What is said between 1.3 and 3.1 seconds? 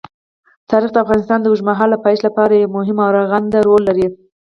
د اوږدمهاله پایښت لپاره یو مهم او